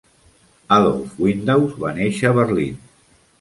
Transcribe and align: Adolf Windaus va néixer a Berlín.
Adolf 0.77 1.19
Windaus 1.25 1.77
va 1.85 1.93
néixer 1.99 2.31
a 2.31 2.33
Berlín. 2.41 2.81